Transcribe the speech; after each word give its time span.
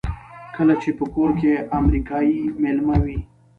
کله 0.55 0.73
چې 0.81 0.89
په 0.99 1.05
کور 1.15 1.29
کې 1.39 1.51
امریکایی 1.79 2.39
مېلمه 2.61 2.95
وي. 3.03 3.19